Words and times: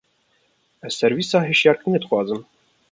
Ez 0.87 0.93
servîsa 1.01 1.39
hişyarkirinê 1.49 1.99
dixwazim. 2.01 2.41